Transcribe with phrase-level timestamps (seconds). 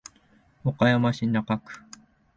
[0.63, 1.73] 岡山市中区